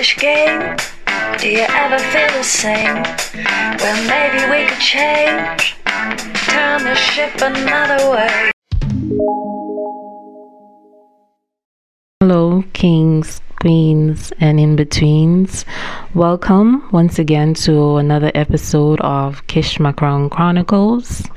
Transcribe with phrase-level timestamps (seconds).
[0.00, 0.76] childish game?
[1.38, 3.02] Do you ever feel the same?
[3.78, 5.76] Well, maybe we could change,
[6.46, 8.50] turn the ship another way.
[12.20, 15.64] Hello, kings, queens, and in betweens.
[16.14, 21.30] Welcome once again to another episode of KishMaKrown Kronicles.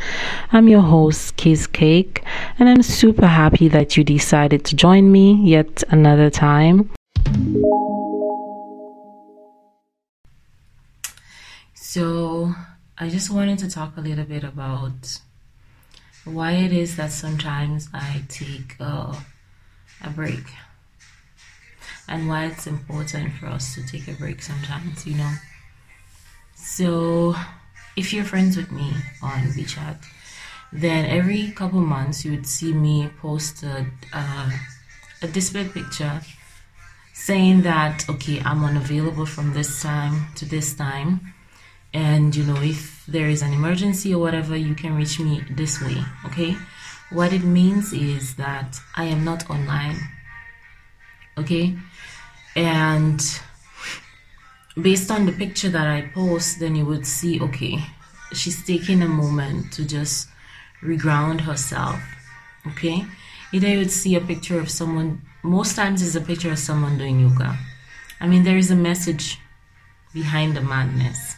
[0.52, 2.24] I'm your host, Kiz Cake,
[2.60, 6.90] and I'm super happy that you decided to join me yet another time.
[11.94, 12.52] So,
[12.98, 15.20] I just wanted to talk a little bit about
[16.26, 19.16] why it is that sometimes I take a,
[20.04, 20.44] a break
[22.08, 25.34] and why it's important for us to take a break sometimes, you know.
[26.56, 27.36] So,
[27.96, 28.92] if you're friends with me
[29.22, 30.04] on WeChat,
[30.72, 34.50] then every couple months you would see me post a, uh,
[35.22, 36.22] a display picture
[37.14, 41.33] saying that, okay, I'm unavailable from this time to this time.
[41.94, 45.82] And, you know, if there is an emergency or whatever, you can reach me this
[45.82, 46.56] way, okay?
[47.12, 49.98] What it means is that I am not online,
[51.38, 51.76] okay?
[52.56, 53.42] and
[54.80, 57.80] based on the picture that I post, then you would see okay,
[58.34, 60.30] she's taking a moment to just
[60.82, 62.00] reground herself.
[62.68, 63.06] Okay,
[63.52, 66.98] either you would see a picture of someone, most times it's a picture of someone
[66.98, 67.58] doing yoga.
[68.22, 69.40] I mean, there is a message
[70.14, 71.36] behind the madness.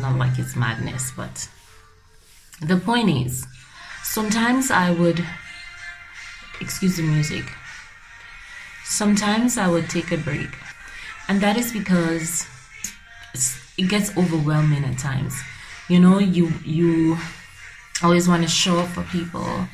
[0.00, 1.48] Not like it's madness, but
[2.60, 3.46] the point is,
[4.02, 5.24] sometimes I would,
[6.60, 7.44] excuse the music,
[8.84, 10.50] sometimes I would take a break.
[11.28, 12.46] And that is because
[13.78, 15.40] it gets overwhelming at times.
[15.88, 17.16] You know, you you
[18.02, 19.68] always want to show up for people.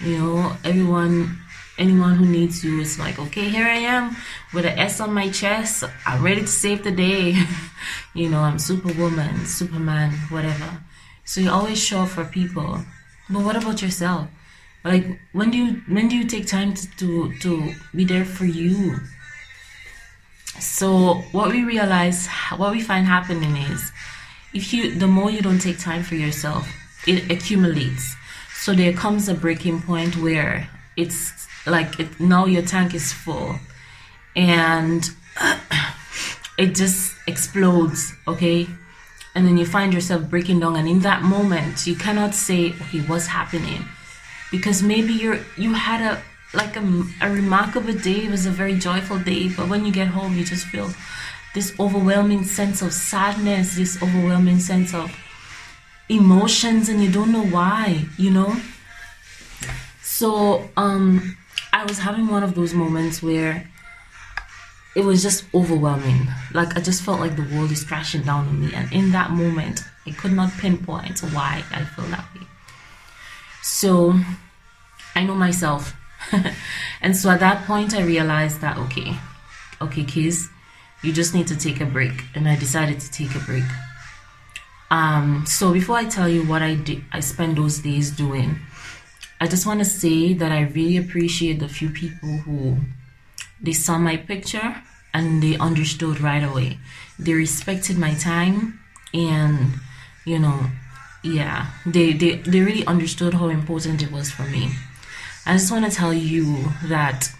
[0.00, 1.38] You know, everyone
[1.78, 4.16] anyone who needs you is like, okay, here I am
[4.52, 5.84] with an S on my chest.
[6.06, 7.42] I'm ready to save the day.
[8.14, 10.82] you know, I'm superwoman, superman, whatever.
[11.24, 12.80] So you always show up for people.
[13.28, 14.28] But what about yourself?
[14.84, 18.46] like when do you when do you take time to to, to be there for
[18.46, 18.98] you
[20.58, 23.92] so what we realize what we find happening is
[24.54, 26.68] if you the more you don't take time for yourself
[27.06, 28.16] it accumulates
[28.54, 30.68] so there comes a breaking point where
[31.00, 33.56] it's like it, now your tank is full.
[34.36, 35.08] And
[36.58, 38.68] it just explodes okay?
[39.34, 40.76] And then you find yourself breaking down.
[40.76, 43.84] And in that moment you cannot say okay what's happening?
[44.50, 46.22] Because maybe you're you had a
[46.52, 46.82] like a,
[47.22, 48.24] a remarkable day.
[48.26, 49.48] It was a very joyful day.
[49.48, 50.90] But when you get home you just feel
[51.54, 55.10] this overwhelming sense of sadness this overwhelming sense of
[56.08, 56.88] emotions.
[56.88, 58.60] And you don't know why you know
[60.20, 60.30] so
[60.76, 61.36] um
[61.72, 63.68] i was having one of those moments where
[64.96, 66.20] it was just overwhelming
[66.52, 69.30] like i just felt like the world is crashing down on me and in that
[69.30, 72.46] moment i could not pinpoint why i feel that way
[73.62, 74.14] so
[75.14, 75.94] I know myself.
[77.02, 79.16] and so at that point, I realized that, okay,
[79.80, 80.48] okay, kids,
[81.02, 82.24] you just need to take a break.
[82.34, 83.64] And I decided to take a break.
[84.90, 88.58] Um, so before I tell you what I did, I spent those days doing,
[89.40, 92.76] I just want to say that I really appreciate the few people who
[93.60, 94.82] they saw my picture
[95.14, 96.78] and they understood right away.
[97.18, 98.80] They respected my time
[99.12, 99.72] and
[100.24, 100.66] you know
[101.22, 104.70] yeah they, they they really understood how important it was for me
[105.46, 107.30] i just want to tell you that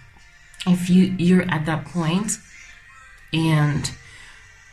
[0.67, 2.33] if you you're at that point
[3.33, 3.93] and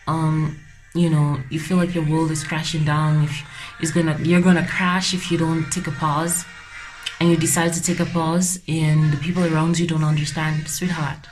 [0.08, 0.60] um
[0.94, 3.46] you know you feel like your world is crashing down if
[3.80, 6.46] it's gonna you're gonna crash if you don't take a pause
[7.20, 11.28] and you decide to take a pause and the people around you don't understand sweetheart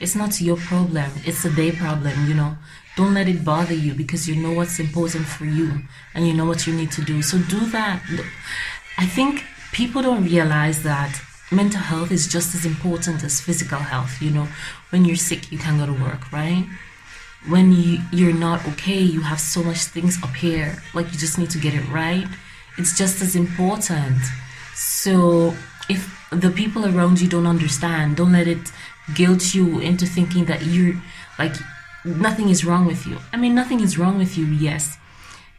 [0.00, 2.56] it's not your problem it's a their problem you know
[2.98, 5.82] don't let it bother you because you know what's important for you
[6.14, 7.22] and you know what you need to do.
[7.22, 8.02] So do that.
[8.98, 11.22] I think people don't realize that
[11.52, 14.20] mental health is just as important as physical health.
[14.20, 14.48] You know,
[14.90, 16.66] when you're sick, you can't go to work, right?
[17.46, 21.38] When you, you're not okay, you have so much things up here, like you just
[21.38, 22.26] need to get it right.
[22.78, 24.18] It's just as important.
[24.78, 25.56] So
[25.88, 28.70] if the people around you don't understand, don't let it
[29.12, 30.94] guilt you into thinking that you're
[31.36, 31.56] like
[32.04, 33.18] nothing is wrong with you.
[33.32, 34.96] I mean, nothing is wrong with you, yes.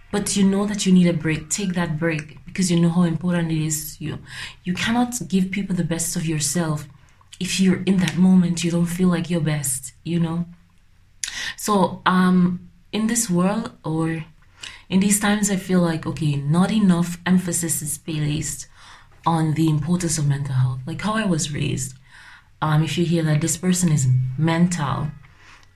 [0.10, 1.50] But you know that you need a break.
[1.50, 4.19] Take that break because you know how important it is to you.
[4.63, 6.88] You cannot give people the best of yourself
[7.42, 10.45] if you're in that moment you don't feel like your best, you know?
[11.57, 14.24] So, um, in this world or
[14.89, 18.68] in these times, I feel like, okay, not enough emphasis is placed
[19.25, 20.80] on the importance of mental health.
[20.86, 21.95] Like how I was raised.
[22.62, 24.07] Um, if you hear that this person is
[24.38, 25.07] mental,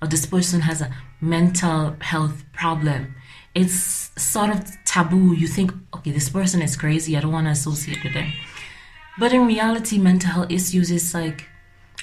[0.01, 3.16] or this person has a mental health problem,
[3.56, 5.34] it's sort of taboo.
[5.34, 7.16] You think, okay, this person is crazy.
[7.16, 8.34] I don't want to associate with them.
[9.18, 11.48] But in reality, mental health issues is like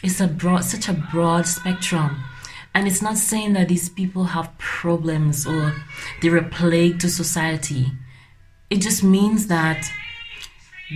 [0.02, 2.24] it's a broad, such a broad spectrum.
[2.74, 5.74] And it's not saying that these people have problems or
[6.22, 7.86] they're a plague to society.
[8.70, 9.90] It just means that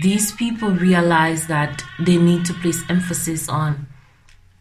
[0.01, 3.87] these people realize that they need to place emphasis on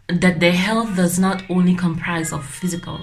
[0.09, 3.01] that their health does not only comprise of physical,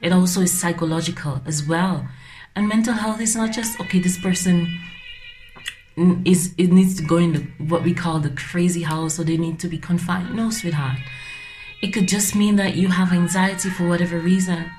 [0.00, 2.08] it also is psychological as well.
[2.54, 4.78] And mental health is not just okay, this person
[6.24, 9.36] is it needs to go in the, what we call the crazy house or they
[9.36, 10.34] need to be confined.
[10.34, 10.98] No, sweetheart.
[11.82, 14.70] It could just mean that you have anxiety for whatever reason.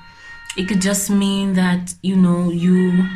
[0.56, 3.06] It could just mean that, you know, you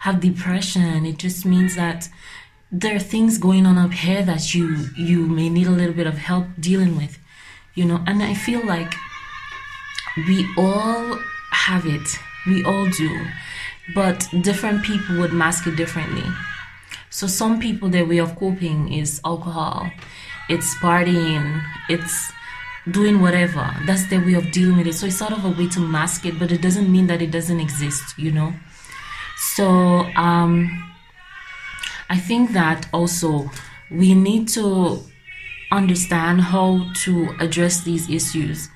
[0.00, 1.06] have depression.
[1.06, 2.08] It just means that
[2.70, 6.06] there are things going on up here that you you may need a little bit
[6.06, 7.18] of help dealing with.
[7.74, 8.94] You know, and I feel like
[10.16, 11.18] we all
[11.50, 12.08] have it.
[12.46, 13.26] We all do.
[13.94, 16.24] But different people would mask it differently.
[17.10, 19.88] So some people their way of coping is alcohol,
[20.48, 22.32] it's partying, it's
[22.90, 23.70] doing whatever.
[23.86, 24.94] That's their way of dealing with it.
[24.94, 27.30] So it's sort of a way to mask it, but it doesn't mean that it
[27.30, 28.52] doesn't exist, you know?
[29.36, 29.64] So
[30.16, 30.93] um
[32.14, 33.50] I think that also
[33.90, 35.00] we need to
[35.72, 38.68] understand how to address these issues.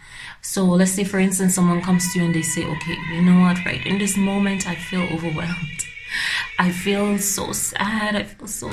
[0.42, 3.40] So let's say, for instance, someone comes to you and they say, okay, you know
[3.42, 3.86] what, right?
[3.86, 5.80] In this moment, I feel overwhelmed.
[6.58, 8.16] I feel so sad.
[8.16, 8.70] I feel so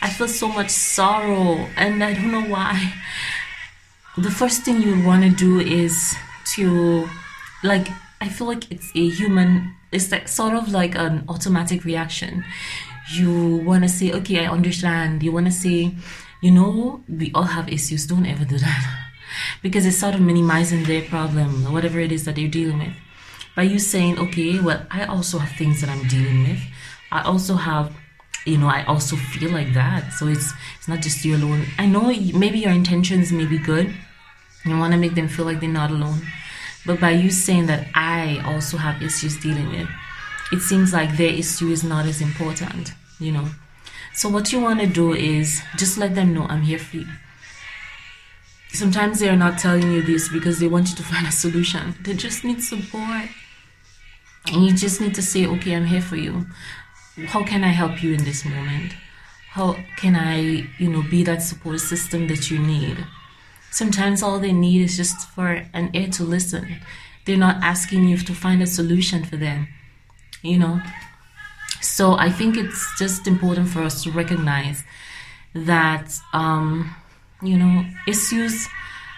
[0.00, 2.92] I feel so much sorrow and I don't know why.
[4.16, 6.14] The first thing you want to do is
[6.54, 7.08] to
[7.64, 7.88] like
[8.20, 12.44] I feel like it's a human it's like sort of like an automatic reaction.
[13.12, 15.94] You want to say, "Okay, I understand." You want to say,
[16.42, 18.06] "You know, we all have issues.
[18.06, 18.82] Don't ever do that."
[19.62, 22.96] because it's sort of minimizing their problem, whatever it is that they're dealing with
[23.56, 26.60] by you saying, okay, well, I also have things that I'm dealing with.
[27.10, 27.90] I also have,
[28.44, 30.12] you know, I also feel like that.
[30.12, 31.64] So it's it's not just you alone.
[31.78, 33.92] I know maybe your intentions may be good.
[34.66, 36.20] You want to make them feel like they're not alone.
[36.84, 39.88] But by you saying that I also have issues dealing with,
[40.52, 43.48] it seems like their issue is not as important, you know.
[44.14, 47.06] So what you want to do is just let them know I'm here for you.
[48.72, 51.94] Sometimes they are not telling you this because they want you to find a solution.
[52.02, 53.28] They just need support.
[54.52, 56.46] And you just need to say, okay, I'm here for you.
[57.26, 58.94] How can I help you in this moment?
[59.50, 63.04] How can I, you know, be that support system that you need?
[63.70, 66.80] Sometimes all they need is just for an ear to listen.
[67.24, 69.68] They're not asking you to find a solution for them,
[70.46, 70.80] you know?
[71.80, 74.84] So I think it's just important for us to recognize
[75.54, 76.94] that, um,
[77.42, 78.68] you know, issues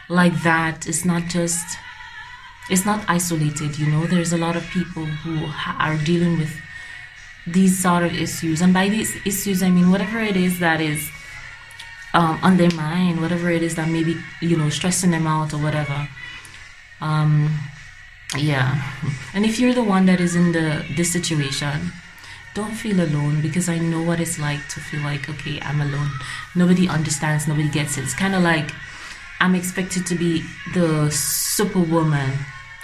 [0.09, 1.79] like that is not just
[2.71, 5.47] it's not isolated you know there's a lot of people who
[5.79, 6.55] are dealing with
[7.47, 11.11] these sort of issues and by these issues i mean whatever it is that is
[12.15, 15.59] um, on their mind whatever it is that maybe you know stressing them out or
[15.59, 16.09] whatever
[17.01, 17.51] um,
[18.37, 18.83] yeah
[19.35, 21.93] and if you're the one that is in the this situation
[22.55, 26.11] don't feel alone because i know what it's like to feel like okay i'm alone
[26.55, 28.71] nobody understands nobody gets it it's kind of like
[29.41, 30.45] i'm expected to be
[30.75, 32.33] the superwoman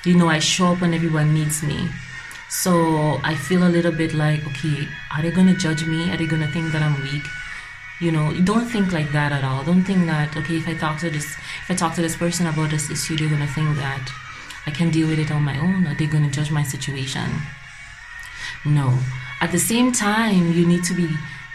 [0.05, 1.89] you know, I show up when everyone needs me.
[2.51, 6.13] So I feel a little bit like, okay, are they gonna judge me?
[6.13, 7.25] Are they gonna think that I'm weak?
[8.01, 9.65] You know, don't think like that at all.
[9.65, 12.47] Don't think that, okay, if I talk to this if I talk to this person
[12.47, 14.13] about this issue, they're gonna think that
[14.67, 17.31] I can deal with it on my own, are they gonna judge my situation?
[18.65, 18.99] No.
[19.41, 21.09] At the same time, you need to be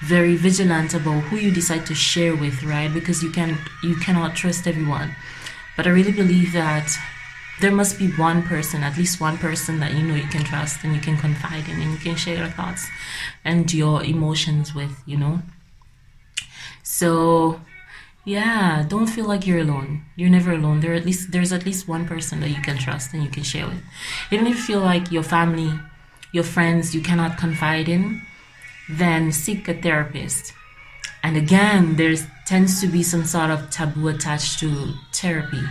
[0.03, 2.93] very vigilant about who you decide to share with, right?
[2.93, 5.15] Because you can you cannot trust everyone.
[5.75, 6.89] But I really believe that
[7.59, 10.83] there must be one person, at least one person that you know you can trust
[10.83, 12.87] and you can confide in and you can share your thoughts
[13.43, 15.41] and your emotions with, you know.
[16.83, 17.59] So
[18.29, 20.03] yeah, don't feel like you're alone.
[20.15, 20.79] You're never alone.
[20.79, 23.43] There at least there's at least one person that you can trust and you can
[23.43, 23.81] share with.
[24.31, 25.71] Even if you feel like your family,
[26.31, 28.21] your friends you cannot confide in,
[28.89, 30.53] then seek a therapist.
[31.23, 35.65] And again, there tends to be some sort of taboo attached to therapy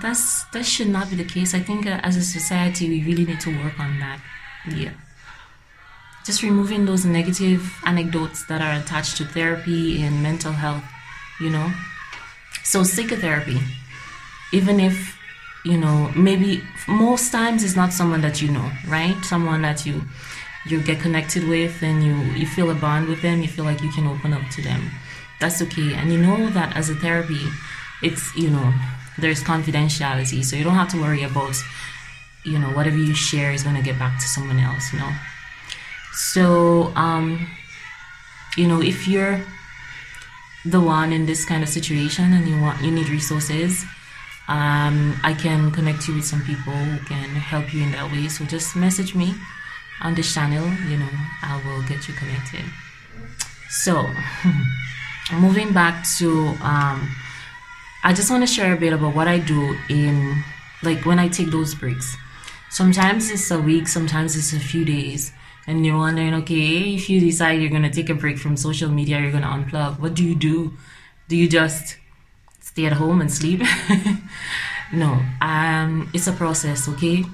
[0.00, 1.54] that's that should not be the case.
[1.54, 4.20] I think uh, as a society, we really need to work on that.
[4.68, 4.92] Yeah.
[6.24, 10.84] Just removing those negative anecdotes that are attached to therapy and mental health,
[11.40, 11.72] you know.
[12.64, 13.60] So psychotherapy,
[14.52, 15.18] even if
[15.64, 19.16] you know maybe most times it's not someone that you know, right?
[19.24, 20.02] Someone that you
[20.66, 23.42] you get connected with and you you feel a bond with them.
[23.42, 24.90] You feel like you can open up to them.
[25.40, 27.44] That's okay, and you know that as a therapy,
[28.02, 28.72] it's you know
[29.18, 31.56] there's confidentiality, so you don't have to worry about
[32.46, 35.12] you know whatever you share is going to get back to someone else you know
[36.12, 37.46] so um
[38.56, 39.40] you know if you're
[40.70, 43.84] the one in this kind of situation and you want you need resources
[44.48, 48.28] um, I can connect you with some people who can help you in that way.
[48.28, 49.34] So just message me
[50.02, 51.08] on this channel, you know,
[51.42, 52.64] I will get you connected.
[53.68, 54.08] So,
[55.32, 56.30] moving back to,
[56.62, 57.10] um,
[58.04, 60.44] I just want to share a bit about what I do in,
[60.82, 62.16] like, when I take those breaks.
[62.70, 65.32] Sometimes it's a week, sometimes it's a few days,
[65.66, 69.20] and you're wondering, okay, if you decide you're to take a break from social media,
[69.20, 70.72] you're to unplug, what do you do?
[71.28, 71.96] Do you just
[72.76, 73.62] stay at home and sleep.
[74.92, 77.24] no, um, it's a process, okay?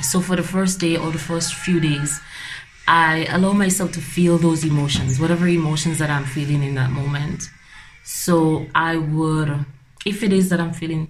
[0.00, 2.20] So for the first day or the first few days,
[2.86, 7.50] I allow myself to feel those emotions, whatever emotions that I'm feeling in that moment.
[8.04, 9.64] So I would,
[10.06, 11.08] if it is that I'm feeling,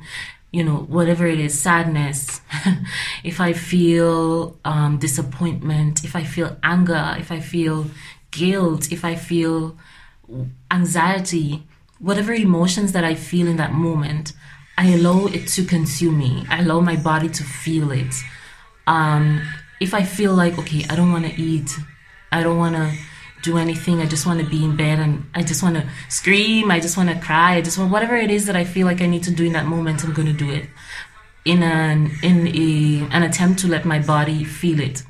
[0.55, 2.41] you know, whatever it is, sadness,
[3.25, 7.87] if I feel um, disappointment, if I feel anger, if I feel
[8.31, 9.77] guilt, if I feel
[10.71, 11.65] anxiety,
[11.99, 14.33] whatever emotions that I feel in that moment,
[14.79, 16.47] I allow it to consume me.
[16.49, 18.15] I allow my body to feel it.
[18.87, 19.43] Um,
[19.81, 21.77] if I feel like, okay, I don't want to eat,
[22.31, 22.93] I don't want to
[23.45, 26.71] do anything, I just want to be in bed and I just want to scream,
[26.71, 29.01] I just want to cry, I just want whatever it is that I feel like
[29.01, 30.67] I need to do in that moment, I'm going to do it.
[31.45, 35.03] In an in a an attempt to let my body feel it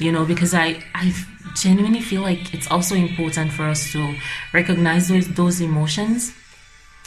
[0.00, 1.12] you know because i i
[1.54, 4.14] genuinely feel like it's also important for us to
[4.52, 6.32] recognize those those emotions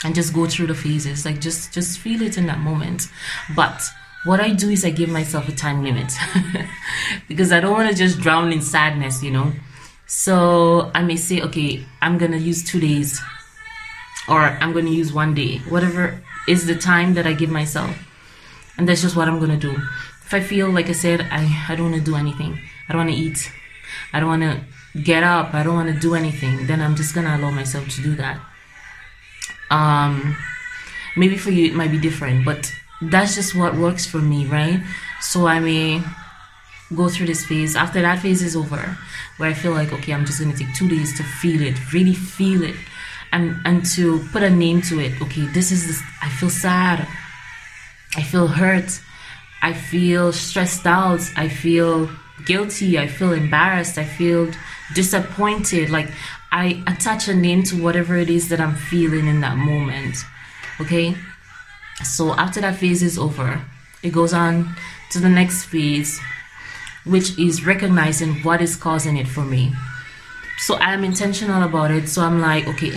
[0.04, 3.08] and just go through the phases like just just feel it in that moment.
[3.54, 3.82] But
[4.24, 6.12] what i do is i give myself a time limit
[7.28, 9.52] because i don't want to just drown in sadness you know
[10.12, 13.20] so i may say okay i'm gonna use two days
[14.28, 17.96] or i'm gonna use one day whatever is the time that i give myself
[18.76, 19.72] and that's just what i'm gonna do
[20.26, 23.06] if i feel like i said i, I don't want to do anything I don't
[23.06, 23.50] want to eat.
[24.12, 25.54] I don't want to get up.
[25.54, 26.66] I don't want to do anything.
[26.66, 28.40] Then I'm just gonna allow myself to do that.
[29.70, 30.36] Um,
[31.16, 34.82] maybe for you it might be different, but that's just what works for me, right?
[35.20, 36.02] So I may
[36.92, 37.76] go through this phase.
[37.76, 38.96] After that phase is over,
[39.36, 42.14] where I feel like okay, I'm just gonna take two days to feel it, really
[42.14, 42.76] feel it,
[43.32, 45.20] and and to put a name to it.
[45.22, 46.02] Okay, this is this.
[46.20, 47.06] I feel sad.
[48.16, 49.00] I feel hurt.
[49.62, 51.22] I feel stressed out.
[51.36, 52.10] I feel
[52.44, 54.50] guilty, I feel embarrassed, I feel
[54.94, 55.90] disappointed.
[55.90, 56.10] Like
[56.50, 60.16] I attach a name to whatever it is that I'm feeling in that moment.
[60.80, 61.16] Okay?
[62.04, 63.64] So after that phase is over,
[64.02, 64.74] it goes on
[65.10, 66.20] to the next phase,
[67.04, 69.72] which is recognizing what is causing it for me.
[70.58, 72.08] So I'm intentional about it.
[72.08, 72.92] So I'm like, okay,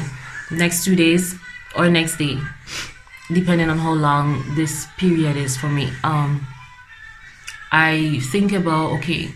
[0.51, 1.35] next two days
[1.75, 2.37] or next day,
[3.31, 5.91] depending on how long this period is for me.
[6.03, 6.45] Um,
[7.71, 9.33] I think about okay,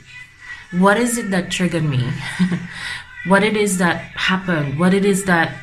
[0.72, 2.08] what is it that triggered me?
[3.26, 4.80] what it is that happened?
[4.80, 5.58] What it is that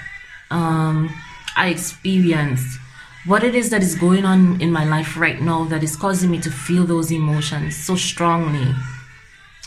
[0.50, 1.14] um,
[1.56, 2.80] I experienced?
[3.24, 6.30] What it is that is going on in my life right now that is causing
[6.30, 8.74] me to feel those emotions so strongly?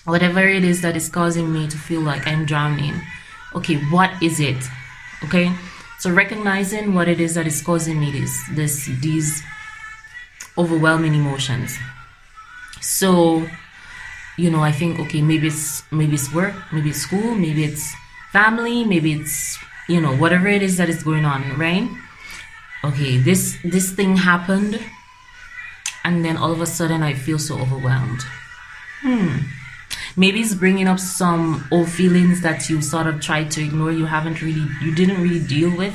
[0.09, 2.99] Whatever it is that is causing me to feel like I'm drowning.
[3.55, 4.57] Okay, what is it?
[5.23, 5.51] Okay,
[5.99, 9.43] so recognizing what it is that is causing me this, this, these
[10.57, 11.77] overwhelming emotions.
[12.81, 13.47] So
[14.39, 17.93] you know i think okay maybe it's maybe it's work maybe it's school maybe it's
[18.31, 21.87] family maybe it's you know whatever it is that is going on right?
[22.85, 24.79] Okay this this thing happened
[26.05, 28.21] and then all of a sudden i feel so overwhelmed.
[29.01, 29.58] Hmm
[30.15, 34.05] maybe it's bringing up some old feelings that you sort of tried to ignore you
[34.05, 35.93] haven't really you didn't really deal with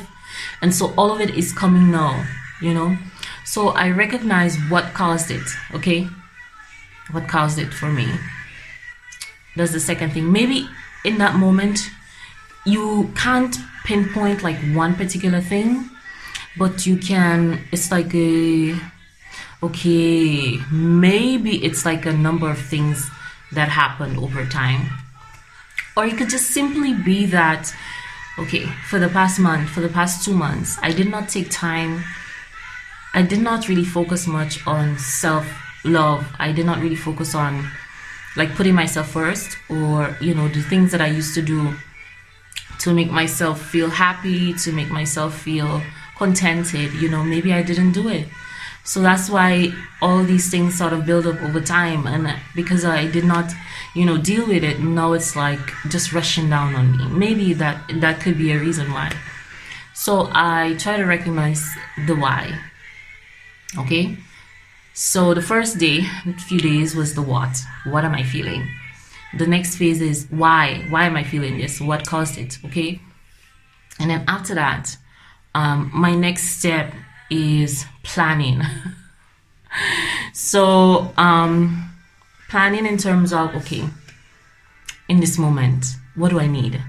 [0.63, 2.25] and so all of it is coming now
[2.61, 2.97] you know
[3.45, 6.09] so i recognize what caused it okay
[7.11, 8.09] what caused it for me.
[9.57, 10.33] That's the second thing.
[10.33, 10.69] Maybe
[11.05, 11.79] in that moment,
[12.65, 15.91] you can't pinpoint like one particular thing,
[16.57, 18.75] but you can, it's like a,
[19.63, 23.09] okay, maybe it's like a number of things
[23.55, 24.91] that happened over time.
[25.97, 27.75] Or it could just simply be that,
[28.39, 32.05] okay, for the past month, for the past two months, I did not take time,
[33.13, 35.47] I did not really focus much on self
[35.85, 36.27] love.
[36.39, 37.71] I did not really focus on
[38.37, 41.75] like putting myself first or, you know, the things that I used to do
[42.81, 45.83] to make myself feel happy, to make myself feel
[46.17, 46.93] contented.
[46.95, 48.27] You know, maybe I didn't do it.
[48.85, 49.73] So that's why
[50.03, 52.07] all these things sort of build up over time.
[52.07, 53.51] And because I did not,
[53.95, 57.07] you know, deal with it, now it's like just rushing down on me.
[57.09, 59.11] Maybe that that could be a reason why.
[59.95, 61.67] So I try to recognize
[62.07, 62.59] the why.
[63.79, 64.19] Okay?
[64.93, 66.03] So the first day,
[66.47, 67.57] few days was the what.
[67.85, 68.69] What am I feeling?
[69.37, 70.85] The next phase is why.
[70.91, 71.81] Why am I feeling this?
[71.81, 72.59] What caused it?
[72.67, 73.01] Okay.
[73.99, 74.97] And then after that,
[75.55, 76.93] um, my next step
[77.31, 78.63] is planning.
[80.33, 81.93] so um,
[82.49, 83.85] planning in terms of okay,
[85.09, 86.81] in this moment, what do I need?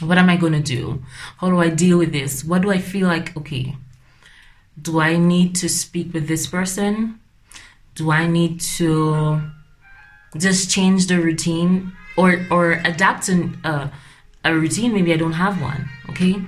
[0.00, 1.02] What am I going to do?
[1.38, 2.44] How do I deal with this?
[2.44, 3.36] What do I feel like?
[3.36, 3.76] Okay,
[4.80, 7.20] do I need to speak with this person?
[7.94, 9.40] Do I need to
[10.36, 13.88] just change the routine or or adapt an, uh,
[14.44, 14.92] a routine?
[14.92, 15.88] Maybe I don't have one.
[16.10, 16.42] Okay,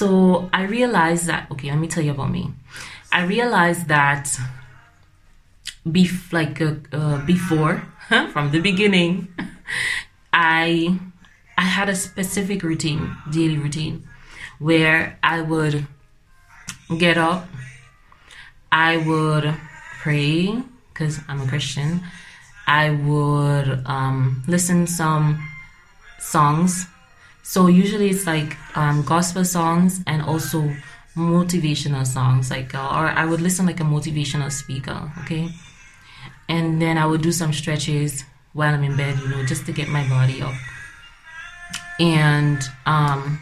[0.00, 1.50] so I realized that.
[1.52, 2.54] Okay, let me tell you about me.
[3.12, 4.32] I realized that
[5.86, 7.84] bef- like uh, uh, before
[8.32, 9.28] from the beginning,
[10.32, 10.98] I
[11.58, 14.08] I had a specific routine, daily routine,
[14.58, 15.86] where I would
[16.96, 17.46] get up,
[18.72, 19.52] I would
[20.00, 22.00] pray because I'm a Christian.
[22.66, 25.46] I would um, listen some
[26.18, 26.86] songs.
[27.42, 30.74] So usually it's like um, gospel songs and also
[31.16, 32.50] motivational songs.
[32.50, 35.10] Like, uh, or I would listen like a motivational speaker.
[35.22, 35.50] Okay,
[36.48, 39.18] and then I would do some stretches while I'm in bed.
[39.18, 40.54] You know, just to get my body up.
[41.98, 43.40] And um,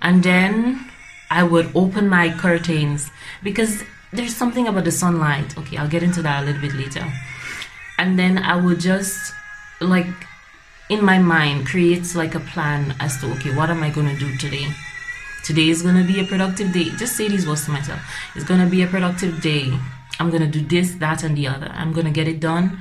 [0.00, 0.90] and then
[1.30, 3.10] I would open my curtains
[3.42, 3.82] because
[4.12, 5.56] there's something about the sunlight.
[5.58, 7.10] Okay, I'll get into that a little bit later.
[7.98, 9.32] And then I would just
[9.80, 10.06] like
[10.92, 14.36] in my mind creates like a plan as to okay, what am I gonna do
[14.36, 14.66] today?
[15.42, 16.90] Today is gonna be a productive day.
[16.98, 18.00] Just say these words to myself.
[18.34, 19.72] It's gonna be a productive day.
[20.20, 21.70] I'm gonna do this, that, and the other.
[21.74, 22.78] I'm gonna get it done.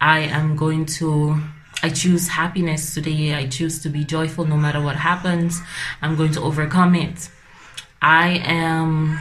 [0.00, 1.40] I am going to
[1.82, 3.34] I choose happiness today.
[3.34, 5.60] I choose to be joyful no matter what happens.
[6.02, 7.30] I'm going to overcome it.
[8.02, 9.20] I am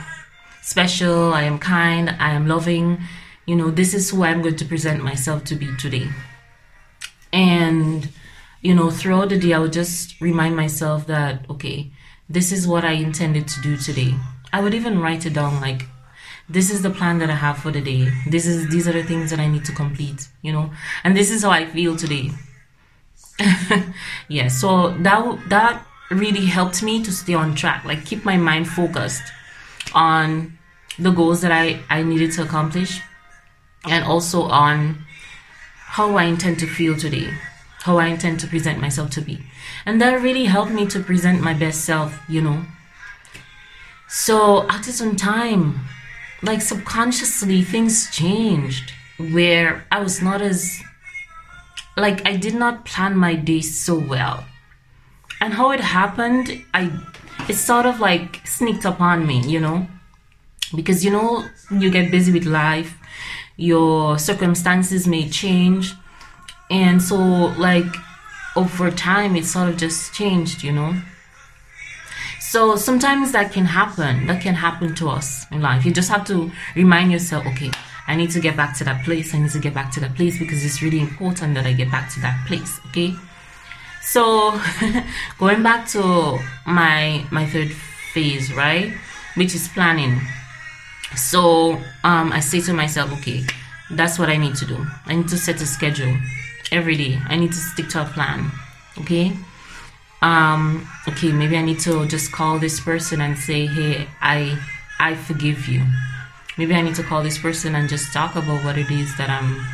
[0.61, 2.99] special, I am kind, I am loving.
[3.45, 6.07] You know, this is who I'm going to present myself to be today.
[7.31, 8.09] And,
[8.65, 11.91] you know, throughout the day, I would just remind myself that, okay,
[12.27, 14.15] this is what I intended to do today.
[14.51, 15.83] I would even write it down like,
[16.49, 18.11] this is the plan that I have for the day.
[18.27, 20.71] This is these are the things that I need to complete, you know,
[21.03, 22.31] and this is how I feel today.
[24.29, 28.67] yeah, so that that really helped me to stay on track, like keep my mind
[28.67, 29.23] focused
[29.93, 30.57] on
[30.97, 33.01] the goals that I, I needed to accomplish
[33.85, 35.05] and also on
[35.97, 37.29] how I intend to feel today,
[37.85, 39.39] how I intend to present myself to be.
[39.85, 42.65] And that really helped me to present my best self, you know.
[44.07, 45.79] So after some time,
[46.41, 50.81] like subconsciously, things changed where I was not as,
[51.95, 54.45] like, I did not plan my day so well
[55.41, 56.91] and how it happened i
[57.49, 59.87] it sort of like sneaked upon me you know
[60.75, 62.97] because you know you get busy with life
[63.57, 65.93] your circumstances may change
[66.69, 67.95] and so like
[68.55, 70.95] over time it sort of just changed you know
[72.39, 76.25] so sometimes that can happen that can happen to us in life you just have
[76.25, 77.71] to remind yourself okay
[78.07, 80.15] i need to get back to that place i need to get back to that
[80.15, 83.13] place because it's really important that i get back to that place okay
[84.05, 84.59] so
[85.39, 87.71] going back to my my third
[88.15, 88.93] phase, right?
[89.35, 90.21] Which is planning.
[91.17, 91.73] So
[92.03, 93.43] um, I say to myself, okay,
[93.91, 94.77] that's what I need to do.
[95.05, 96.15] I need to set a schedule
[96.75, 97.19] every day.
[97.27, 98.51] I need to stick to a plan.
[98.99, 99.31] Okay.
[100.21, 104.57] Um, okay, maybe I need to just call this person and say, hey, I
[104.99, 105.83] I forgive you.
[106.57, 109.29] Maybe I need to call this person and just talk about what it is that
[109.29, 109.65] I'm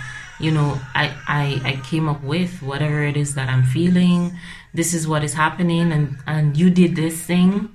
[0.41, 4.35] you know I, I i came up with whatever it is that i'm feeling
[4.73, 7.69] this is what is happening and and you did this thing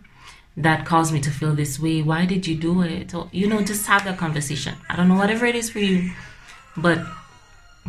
[0.57, 3.63] that caused me to feel this way why did you do it or you know
[3.63, 6.11] just have that conversation i don't know whatever it is for you
[6.77, 6.99] but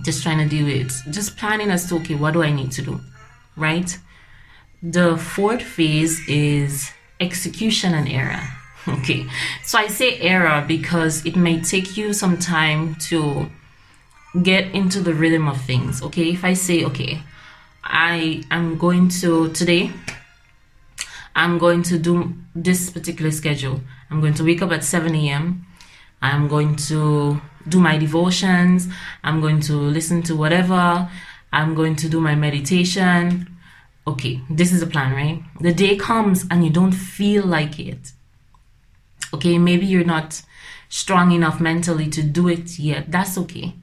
[0.03, 0.91] just trying to do it.
[1.09, 3.01] Just planning as to okay what do i need to do
[3.57, 3.97] right?
[4.83, 8.41] The fourth phase is execution and error
[8.87, 9.25] okay?
[9.63, 13.49] So i say error because it may take you some time to
[14.43, 16.29] get into the rhythm of things okay?
[16.29, 17.21] If i say okay
[17.83, 19.91] i am going to today
[21.35, 23.81] i'm going to do this particular schedule.
[24.09, 25.65] I'm going to wake up at 7 a.m
[26.21, 28.87] i'm going to do my devotions
[29.23, 31.09] i'm going to listen to whatever
[31.51, 33.47] i'm going to do my meditation.
[34.05, 35.43] Okay this is a plan right?
[35.59, 38.13] The day comes and you don't feel like it.
[39.33, 40.41] Okay maybe you're not
[40.89, 43.11] strong enough mentally to do it yet.
[43.11, 43.73] That's okay.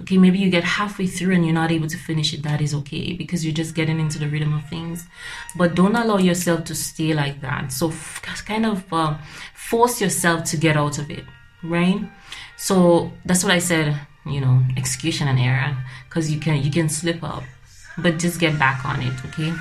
[0.00, 2.42] Okay maybe you get halfway through and you're not able to finish it.
[2.42, 5.06] That is okay because you're just getting into the rhythm of things.
[5.56, 7.72] But don't allow yourself to stay like that.
[7.72, 9.16] So f- kind of uh,
[9.54, 11.24] force yourself to get out of it
[11.62, 12.00] right
[12.56, 15.76] So that's what I said, you know, execution and error,
[16.08, 17.44] because you can you can slip up,
[17.98, 19.52] but just get back on it, okay?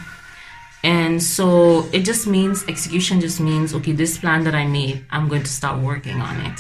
[0.83, 5.27] And so it just means execution just means okay, this plan that I made, I'm
[5.27, 6.59] going to start working on it.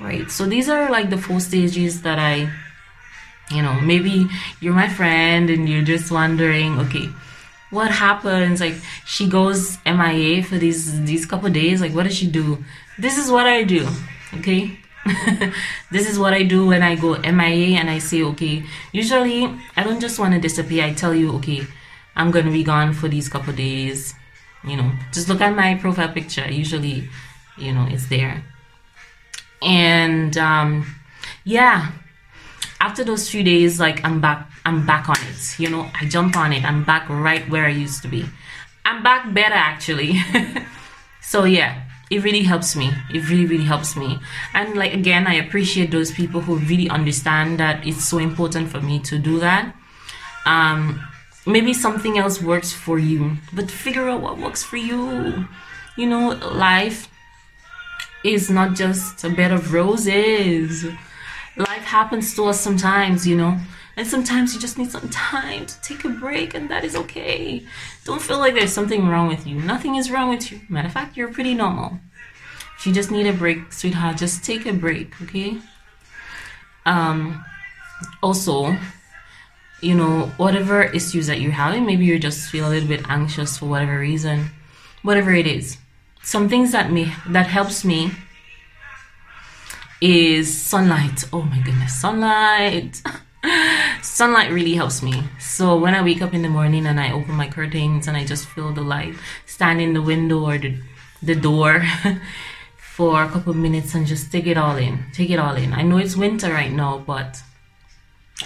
[0.00, 0.30] Right.
[0.30, 2.50] So these are like the four stages that I
[3.50, 4.28] you know, maybe
[4.60, 7.08] you're my friend and you're just wondering, okay,
[7.70, 8.60] what happens?
[8.60, 11.80] Like she goes MIA for these these couple days.
[11.80, 12.64] Like what does she do?
[12.98, 13.88] This is what I do.
[14.34, 14.78] Okay.
[15.90, 19.82] this is what I do when I go MIA and I say, okay, usually I
[19.82, 20.84] don't just want to disappear.
[20.84, 21.66] I tell you, okay,
[22.16, 24.14] I'm going to be gone for these couple days.
[24.64, 26.50] You know, just look at my profile picture.
[26.50, 27.08] Usually,
[27.56, 28.44] you know, it's there.
[29.62, 30.94] And um,
[31.44, 31.92] yeah,
[32.80, 35.58] after those few days, like I'm back, I'm back on it.
[35.58, 36.64] You know, I jump on it.
[36.64, 38.26] I'm back right where I used to be.
[38.84, 40.20] I'm back better actually.
[41.22, 42.90] so yeah, it really helps me.
[43.12, 44.18] It really, really helps me.
[44.52, 48.80] And like again, I appreciate those people who really understand that it's so important for
[48.80, 49.74] me to do that.
[50.44, 51.00] Um,
[51.46, 55.46] maybe something else works for you, but figure out what works for you.
[55.96, 57.08] You know, life
[58.24, 60.86] is not just a bed of roses
[61.56, 63.58] life happens to us sometimes, you know.
[64.00, 67.62] And sometimes you just need some time to take a break, and that is okay.
[68.06, 69.56] Don't feel like there's something wrong with you.
[69.56, 70.62] Nothing is wrong with you.
[70.70, 72.00] Matter of fact, you're pretty normal.
[72.78, 75.58] If you just need a break, sweetheart, just take a break, okay?
[76.86, 77.44] Um,
[78.22, 78.74] also,
[79.82, 83.58] you know, whatever issues that you're having, maybe you just feel a little bit anxious
[83.58, 84.46] for whatever reason,
[85.02, 85.76] whatever it is.
[86.22, 88.12] Some things that me that helps me
[90.00, 91.24] is sunlight.
[91.34, 93.02] Oh my goodness, sunlight.
[94.02, 95.24] sunlight really helps me.
[95.38, 98.24] So when I wake up in the morning and I open my curtains and I
[98.24, 99.14] just feel the light,
[99.46, 100.78] stand in the window or the,
[101.22, 101.82] the door
[102.76, 105.04] for a couple minutes and just take it all in.
[105.12, 105.72] Take it all in.
[105.72, 107.42] I know it's winter right now, but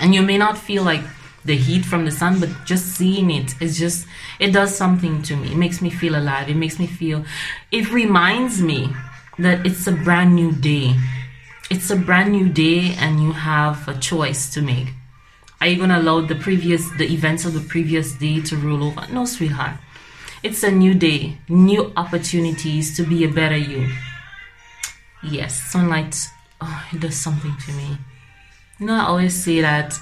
[0.00, 1.02] and you may not feel like
[1.44, 4.06] the heat from the sun, but just seeing it is just
[4.40, 5.52] it does something to me.
[5.52, 6.48] It makes me feel alive.
[6.48, 7.24] It makes me feel
[7.70, 8.92] it reminds me
[9.38, 10.94] that it's a brand new day
[11.70, 14.88] it's a brand new day and you have a choice to make.
[15.64, 19.10] Are you to allow the previous, the events of the previous day to rule over?
[19.10, 19.78] No, sweetheart.
[20.42, 23.88] It's a new day, new opportunities to be a better you.
[25.22, 26.18] Yes, sunlight,
[26.60, 27.96] oh, it does something to me.
[28.78, 29.98] You know, I always say that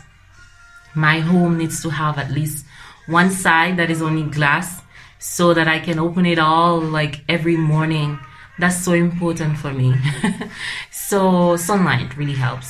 [0.96, 2.66] my home needs to have at least
[3.06, 4.82] one side that is only glass
[5.20, 8.18] so that I can open it all like every morning
[8.58, 9.94] that's so important for me.
[10.90, 12.68] so sunlight really helps.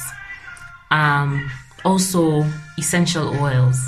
[0.90, 1.50] Um,
[1.87, 2.44] also
[2.82, 3.80] essential oils.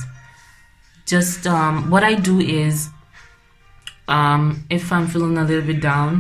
[1.06, 2.88] Just um, what I do is
[4.08, 6.10] um, if I'm feeling a little bit down,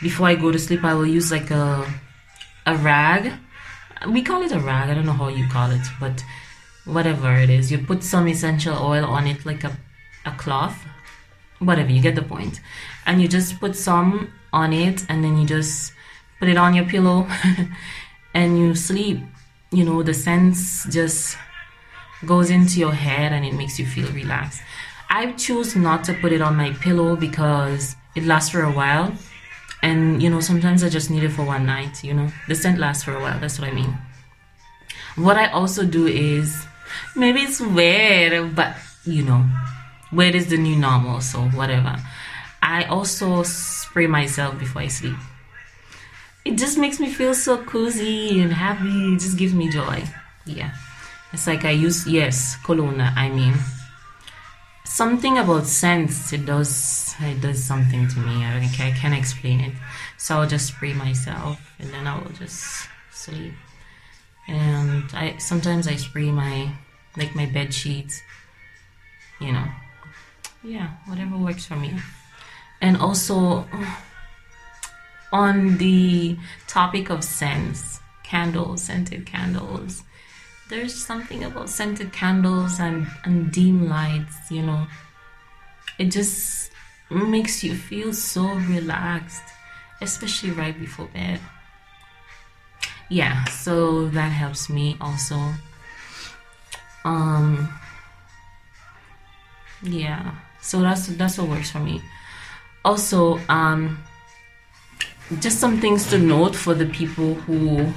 [0.00, 1.66] before I go to sleep, I will use like a
[2.72, 3.32] a rag.
[4.14, 4.90] We call it a rag.
[4.90, 6.16] I don't know how you call it, but
[6.84, 9.72] whatever it is, you put some essential oil on it, like a
[10.24, 10.78] a cloth,
[11.68, 11.90] whatever.
[11.96, 12.60] You get the point,
[13.06, 14.10] and you just put some
[14.52, 15.92] on it and then you just
[16.38, 17.18] put it on your pillow
[18.34, 19.18] and you sleep.
[19.70, 21.36] You know, the sense just
[22.26, 24.60] goes into your head and it makes you feel relaxed.
[25.10, 29.12] I choose not to put it on my pillow because it lasts for a while.
[29.82, 32.30] And, you know, sometimes I just need it for one night, you know.
[32.48, 33.96] The scent lasts for a while, that's what I mean.
[35.16, 36.66] What I also do is,
[37.14, 39.44] maybe it's weird, but, you know,
[40.12, 41.96] weird is the new normal, so whatever.
[42.60, 45.16] I also spray myself before I sleep.
[46.44, 49.14] It just makes me feel so cozy and happy.
[49.14, 50.04] It just gives me joy.
[50.44, 50.72] Yeah.
[51.32, 53.54] It's like I use, yes, cologne, I mean.
[54.84, 58.44] Something about scents, it does, it does something to me.
[58.44, 59.74] I, I can't explain it.
[60.16, 63.52] So I'll just spray myself and then I will just sleep.
[64.48, 66.72] And I sometimes I spray my,
[67.16, 68.22] like my bed sheets,
[69.40, 69.66] you know.
[70.64, 71.94] Yeah, whatever works for me
[72.80, 73.66] and also
[75.32, 76.36] on the
[76.66, 80.02] topic of scents candles scented candles
[80.68, 84.86] there's something about scented candles and, and dim lights you know.
[85.98, 86.70] It just
[87.10, 89.42] makes you feel so relaxed
[90.00, 91.40] especially right before bed.
[93.08, 95.38] Yeah so that helps me also.
[97.04, 97.68] Um
[99.82, 102.02] yeah so that's that's what works for me.
[102.84, 104.02] Also um,
[105.40, 107.92] just some things to note for the people who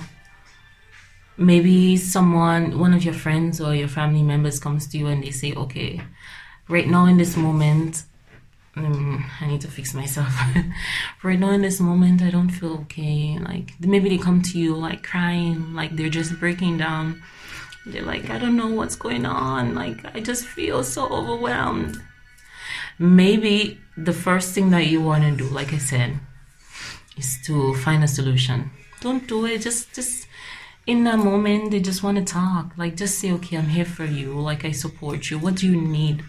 [1.42, 5.32] maybe someone one of your friends or your family members comes to you and they
[5.32, 6.00] say okay
[6.70, 8.04] right now in this moment
[8.76, 10.34] mm, I need to fix myself.
[11.24, 13.38] right now, in this moment, I don't feel okay.
[13.40, 17.22] Like maybe they come to you like crying, like they're just breaking down.
[17.86, 19.76] They're like, I don't know what's going on.
[19.76, 22.02] Like I just feel so overwhelmed.
[23.00, 26.20] Maybe the first thing that you want to do, like I said,
[27.18, 28.72] is to find a solution.
[29.00, 29.62] Don't do it.
[29.62, 30.28] Just just
[30.88, 32.78] in that moment, they just want to talk.
[32.78, 34.34] Like just say, okay, I'm here for you.
[34.34, 35.40] Like I support you.
[35.40, 36.24] What do you need?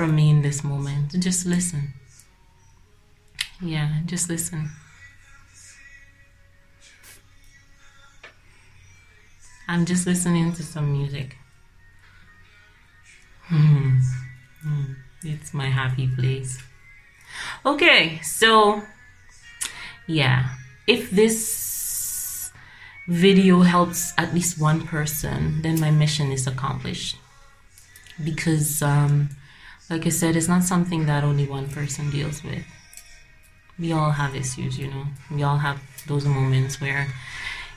[0.00, 1.12] from me in this moment.
[1.18, 1.92] Just listen.
[3.60, 4.70] Yeah, just listen.
[9.68, 11.36] I'm just listening to some music.
[15.22, 16.62] it's my happy place.
[17.66, 18.82] Okay, so
[20.06, 20.48] yeah,
[20.86, 21.69] if this
[23.10, 27.16] video helps at least one person, then my mission is accomplished.
[28.22, 29.30] Because um,
[29.90, 32.62] like I said, it's not something that only one person deals with.
[33.80, 35.06] We all have issues, you know.
[35.30, 37.08] We all have those moments where,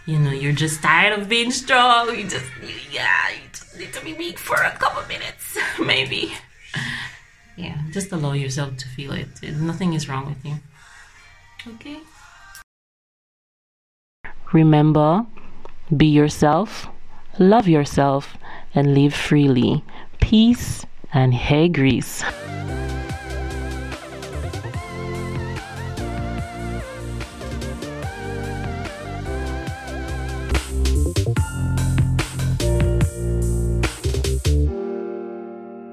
[0.05, 2.15] you know, you're just tired of being strong.
[2.15, 2.45] You just,
[2.91, 6.33] yeah, you just need to be weak for a couple minutes, maybe.
[7.57, 9.29] Yeah, just allow yourself to feel it.
[9.41, 10.57] Nothing is wrong with you.
[11.75, 12.01] Okay?
[14.53, 15.25] Remember,
[15.95, 16.87] be yourself,
[17.39, 18.37] love yourself,
[18.75, 19.83] and live freely.
[20.21, 22.23] Peace and hey Greece.